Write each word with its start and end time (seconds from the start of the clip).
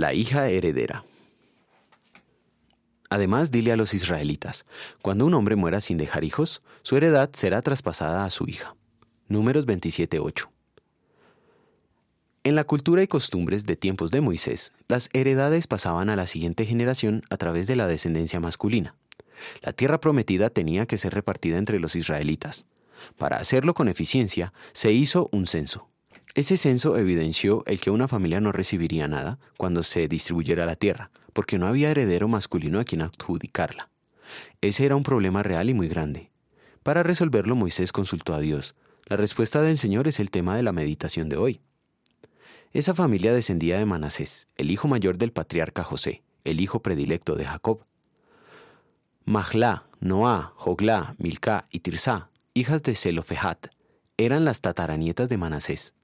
La 0.00 0.14
hija 0.14 0.48
heredera. 0.48 1.04
Además, 3.10 3.50
dile 3.50 3.70
a 3.70 3.76
los 3.76 3.92
israelitas, 3.92 4.64
cuando 5.02 5.26
un 5.26 5.34
hombre 5.34 5.56
muera 5.56 5.82
sin 5.82 5.98
dejar 5.98 6.24
hijos, 6.24 6.62
su 6.80 6.96
heredad 6.96 7.28
será 7.34 7.60
traspasada 7.60 8.24
a 8.24 8.30
su 8.30 8.48
hija. 8.48 8.74
Números 9.28 9.66
27.8. 9.66 10.48
En 12.44 12.54
la 12.54 12.64
cultura 12.64 13.02
y 13.02 13.08
costumbres 13.08 13.66
de 13.66 13.76
tiempos 13.76 14.10
de 14.10 14.22
Moisés, 14.22 14.72
las 14.88 15.10
heredades 15.12 15.66
pasaban 15.66 16.08
a 16.08 16.16
la 16.16 16.26
siguiente 16.26 16.64
generación 16.64 17.22
a 17.28 17.36
través 17.36 17.66
de 17.66 17.76
la 17.76 17.86
descendencia 17.86 18.40
masculina. 18.40 18.94
La 19.60 19.74
tierra 19.74 20.00
prometida 20.00 20.48
tenía 20.48 20.86
que 20.86 20.96
ser 20.96 21.12
repartida 21.12 21.58
entre 21.58 21.78
los 21.78 21.94
israelitas. 21.94 22.64
Para 23.18 23.36
hacerlo 23.36 23.74
con 23.74 23.86
eficiencia, 23.88 24.54
se 24.72 24.92
hizo 24.92 25.28
un 25.30 25.46
censo. 25.46 25.89
Ese 26.34 26.56
censo 26.56 26.96
evidenció 26.96 27.64
el 27.66 27.80
que 27.80 27.90
una 27.90 28.06
familia 28.06 28.40
no 28.40 28.52
recibiría 28.52 29.08
nada 29.08 29.38
cuando 29.56 29.82
se 29.82 30.06
distribuyera 30.06 30.64
la 30.64 30.76
tierra, 30.76 31.10
porque 31.32 31.58
no 31.58 31.66
había 31.66 31.90
heredero 31.90 32.28
masculino 32.28 32.78
a 32.78 32.84
quien 32.84 33.02
adjudicarla. 33.02 33.90
Ese 34.60 34.86
era 34.86 34.96
un 34.96 35.02
problema 35.02 35.42
real 35.42 35.70
y 35.70 35.74
muy 35.74 35.88
grande. 35.88 36.30
Para 36.82 37.02
resolverlo 37.02 37.56
Moisés 37.56 37.92
consultó 37.92 38.34
a 38.34 38.40
Dios. 38.40 38.76
La 39.06 39.16
respuesta 39.16 39.60
del 39.60 39.76
Señor 39.76 40.06
es 40.06 40.20
el 40.20 40.30
tema 40.30 40.56
de 40.56 40.62
la 40.62 40.72
meditación 40.72 41.28
de 41.28 41.36
hoy. 41.36 41.60
Esa 42.72 42.94
familia 42.94 43.34
descendía 43.34 43.78
de 43.78 43.86
Manasés, 43.86 44.46
el 44.56 44.70
hijo 44.70 44.86
mayor 44.86 45.18
del 45.18 45.32
patriarca 45.32 45.82
José, 45.82 46.22
el 46.44 46.60
hijo 46.60 46.80
predilecto 46.80 47.34
de 47.34 47.44
Jacob. 47.44 47.84
Mahla, 49.24 49.86
Noá, 49.98 50.52
Joglá, 50.54 51.16
Milcá 51.18 51.66
y 51.70 51.80
Tirsá, 51.80 52.30
hijas 52.54 52.84
de 52.84 52.94
Zelofehat, 52.94 53.66
eran 54.16 54.44
las 54.44 54.60
tataranietas 54.60 55.28
de 55.28 55.36
Manasés. 55.36 55.94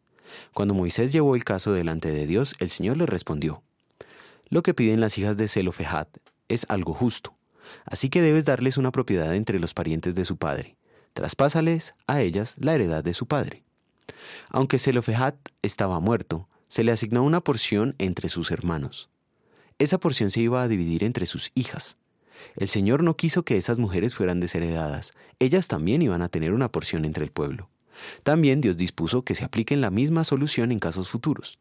Cuando 0.53 0.75
Moisés 0.75 1.13
llevó 1.13 1.35
el 1.35 1.45
caso 1.45 1.73
delante 1.73 2.11
de 2.11 2.27
Dios, 2.27 2.57
el 2.59 2.71
Señor 2.71 2.97
le 2.97 3.07
respondió, 3.07 3.63
Lo 4.49 4.63
que 4.63 4.75
piden 4.75 5.01
las 5.01 5.19
hijas 5.19 5.37
de 5.37 5.49
Zelofehat 5.49 6.09
es 6.49 6.67
algo 6.69 6.95
justo, 6.95 7.37
así 7.85 8.09
que 8.09 8.23
debes 8.23 8.45
darles 8.45 8.77
una 8.77 8.93
propiedad 8.93 9.35
entre 9.35 9.59
los 9.59 9.75
parientes 9.75 10.15
de 10.15 10.25
su 10.25 10.37
padre. 10.37 10.77
Traspásales 11.13 11.95
a 12.07 12.21
ellas 12.21 12.57
la 12.59 12.75
heredad 12.75 13.03
de 13.03 13.15
su 13.15 13.27
padre. 13.27 13.65
Aunque 14.51 14.79
Zelofehat 14.79 15.37
estaba 15.63 16.01
muerto, 16.01 16.49
se 16.69 16.85
le 16.85 16.93
asignó 16.93 17.23
una 17.23 17.41
porción 17.41 17.95
entre 17.99 18.29
sus 18.29 18.51
hermanos. 18.51 19.09
Esa 19.79 19.99
porción 19.99 20.31
se 20.31 20.41
iba 20.41 20.63
a 20.63 20.69
dividir 20.69 21.05
entre 21.05 21.27
sus 21.27 21.53
hijas. 21.55 21.99
El 22.57 22.69
Señor 22.69 23.03
no 23.03 23.17
quiso 23.17 23.45
que 23.45 23.57
esas 23.57 23.79
mujeres 23.79 24.15
fueran 24.15 24.41
desheredadas, 24.41 25.13
ellas 25.39 25.69
también 25.69 26.03
iban 26.03 26.23
a 26.23 26.29
tener 26.29 26.53
una 26.53 26.71
porción 26.71 27.05
entre 27.05 27.25
el 27.25 27.31
pueblo. 27.31 27.69
También 28.23 28.61
Dios 28.61 28.77
dispuso 28.77 29.23
que 29.23 29.35
se 29.35 29.45
apliquen 29.45 29.81
la 29.81 29.91
misma 29.91 30.25
solución 30.25 30.73
en 30.73 30.79
casos 30.79 31.09
futuros. 31.09 31.59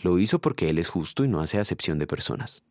Lo 0.00 0.18
hizo 0.18 0.40
porque 0.40 0.68
Él 0.68 0.78
es 0.78 0.88
justo 0.88 1.24
y 1.24 1.28
no 1.28 1.40
hace 1.40 1.58
acepción 1.58 1.98
de 1.98 2.06
personas. 2.06 2.62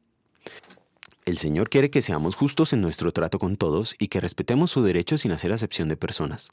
El 1.25 1.37
Señor 1.37 1.69
quiere 1.69 1.89
que 1.89 2.01
seamos 2.01 2.35
justos 2.35 2.73
en 2.73 2.81
nuestro 2.81 3.13
trato 3.13 3.39
con 3.39 3.55
todos 3.55 3.95
y 3.97 4.09
que 4.09 4.19
respetemos 4.19 4.71
su 4.71 4.83
derecho 4.83 5.17
sin 5.17 5.31
hacer 5.31 5.53
acepción 5.53 5.87
de 5.87 5.95
personas. 5.95 6.51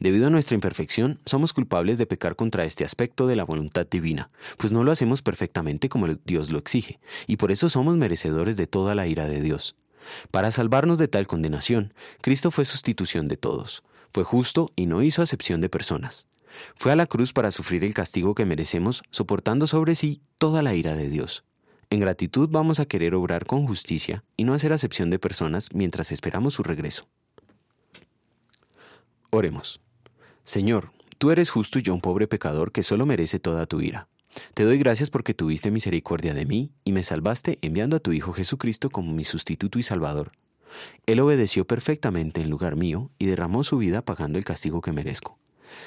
Debido 0.00 0.26
a 0.26 0.30
nuestra 0.30 0.56
imperfección, 0.56 1.20
somos 1.24 1.52
culpables 1.52 1.98
de 1.98 2.06
pecar 2.06 2.34
contra 2.34 2.64
este 2.64 2.84
aspecto 2.84 3.28
de 3.28 3.36
la 3.36 3.44
voluntad 3.44 3.86
divina, 3.88 4.30
pues 4.56 4.72
no 4.72 4.82
lo 4.82 4.90
hacemos 4.90 5.22
perfectamente 5.22 5.88
como 5.88 6.08
Dios 6.24 6.50
lo 6.50 6.58
exige, 6.58 6.98
y 7.28 7.36
por 7.36 7.52
eso 7.52 7.70
somos 7.70 7.96
merecedores 7.96 8.56
de 8.56 8.66
toda 8.66 8.96
la 8.96 9.06
ira 9.06 9.26
de 9.26 9.40
Dios. 9.40 9.76
Para 10.32 10.50
salvarnos 10.50 10.98
de 10.98 11.06
tal 11.06 11.28
condenación, 11.28 11.94
Cristo 12.20 12.50
fue 12.50 12.64
sustitución 12.64 13.28
de 13.28 13.36
todos, 13.36 13.84
fue 14.12 14.24
justo 14.24 14.70
y 14.76 14.86
no 14.86 15.02
hizo 15.02 15.22
acepción 15.22 15.60
de 15.60 15.68
personas. 15.68 16.26
Fue 16.76 16.92
a 16.92 16.96
la 16.96 17.06
cruz 17.06 17.32
para 17.32 17.50
sufrir 17.50 17.84
el 17.84 17.94
castigo 17.94 18.34
que 18.34 18.46
merecemos, 18.46 19.02
soportando 19.10 19.66
sobre 19.66 19.94
sí 19.94 20.22
toda 20.38 20.62
la 20.62 20.74
ira 20.74 20.94
de 20.94 21.08
Dios. 21.08 21.44
En 21.90 22.00
gratitud 22.00 22.48
vamos 22.50 22.80
a 22.80 22.86
querer 22.86 23.14
obrar 23.14 23.46
con 23.46 23.66
justicia 23.66 24.24
y 24.36 24.44
no 24.44 24.54
hacer 24.54 24.72
acepción 24.72 25.08
de 25.10 25.18
personas 25.18 25.70
mientras 25.72 26.12
esperamos 26.12 26.54
su 26.54 26.62
regreso. 26.62 27.08
Oremos. 29.30 29.80
Señor, 30.44 30.90
tú 31.18 31.30
eres 31.30 31.50
justo 31.50 31.78
y 31.78 31.82
yo 31.82 31.94
un 31.94 32.00
pobre 32.00 32.26
pecador 32.26 32.72
que 32.72 32.82
solo 32.82 33.06
merece 33.06 33.38
toda 33.38 33.66
tu 33.66 33.80
ira. 33.80 34.08
Te 34.54 34.64
doy 34.64 34.78
gracias 34.78 35.10
porque 35.10 35.34
tuviste 35.34 35.70
misericordia 35.70 36.34
de 36.34 36.46
mí 36.46 36.72
y 36.84 36.92
me 36.92 37.02
salvaste 37.02 37.58
enviando 37.62 37.96
a 37.96 38.00
tu 38.00 38.12
Hijo 38.12 38.32
Jesucristo 38.32 38.90
como 38.90 39.12
mi 39.12 39.24
sustituto 39.24 39.78
y 39.78 39.82
salvador. 39.82 40.32
Él 41.06 41.20
obedeció 41.20 41.66
perfectamente 41.66 42.40
en 42.40 42.50
lugar 42.50 42.76
mío 42.76 43.10
y 43.18 43.26
derramó 43.26 43.64
su 43.64 43.78
vida 43.78 44.02
pagando 44.02 44.38
el 44.38 44.44
castigo 44.44 44.80
que 44.80 44.92
merezco. 44.92 45.38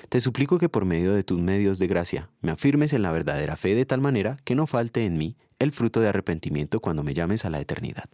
Te 0.10 0.20
suplico 0.20 0.60
que 0.60 0.70
por 0.70 0.86
medio 0.86 1.14
de 1.14 1.24
tus 1.24 1.40
medios 1.40 1.80
de 1.80 1.88
gracia 1.88 2.30
me 2.42 2.52
afirmes 2.52 2.94
en 2.94 3.02
la 3.02 3.12
verdadera 3.12 3.56
fe 3.56 3.76
de 3.76 3.86
tal 3.86 4.02
manera 4.02 4.38
que 4.44 4.56
no 4.56 4.68
falte 4.68 5.06
en 5.06 5.18
mí 5.18 5.38
el 5.60 5.72
fruto 5.72 6.00
de 6.00 6.08
arrepentimiento 6.08 6.80
cuando 6.80 7.04
me 7.04 7.14
llames 7.14 7.46
a 7.46 7.50
la 7.50 7.60
eternidad. 7.60 8.06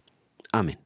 Amén. 0.52 0.78